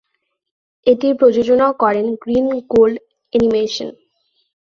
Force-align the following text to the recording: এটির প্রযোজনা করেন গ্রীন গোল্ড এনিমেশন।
এটির 0.87 1.13
প্রযোজনা 1.15 1.67
করেন 1.81 2.05
গ্রীন 2.23 2.47
গোল্ড 2.71 2.95
এনিমেশন। 3.33 3.89